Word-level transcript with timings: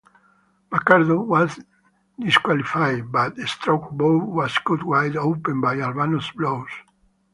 McCord 0.71 1.27
was 1.27 1.59
disqualified, 2.19 3.11
but 3.11 3.37
Strongbow 3.41 4.17
was 4.17 4.57
cut 4.65 4.81
wide 4.81 5.15
open 5.15 5.61
by 5.61 5.77
Albano's 5.79 6.31
blows. 6.31 6.69